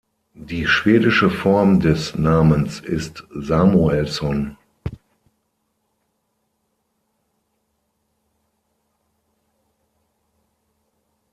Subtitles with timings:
[0.47, 4.57] Die schwedische Form des Namens ist Samuelsson.